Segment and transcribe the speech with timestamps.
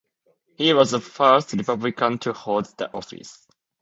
[0.57, 3.45] He was the first Republican to hold the office.